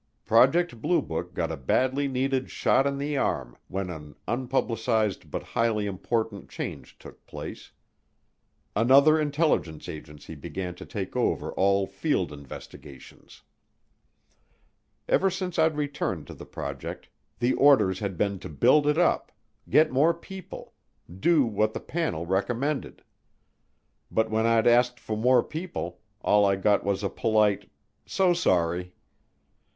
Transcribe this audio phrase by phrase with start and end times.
[0.25, 5.43] Project Blue Book got a badly needed shot in the arm when an unpublicized but
[5.43, 7.71] highly important change took place:
[8.75, 13.43] another intelligence agency began to take over all field investigations.
[15.07, 17.07] Ever since I'd returned to the project,
[17.37, 19.31] the orders had been to build it up
[19.69, 20.73] get more people
[21.19, 23.03] do what the panel recommended.
[24.09, 27.69] But when I'd asked for more people, all I got was a polite
[28.07, 28.93] "So sorry."